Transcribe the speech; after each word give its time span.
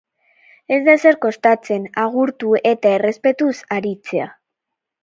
Ez 0.77 0.79
da 0.87 0.95
ezer 0.99 1.17
kostatzen 1.25 1.85
agurtu 2.05 2.59
eta 2.73 2.95
errespetuz 2.97 3.55
aritzea 3.79 4.33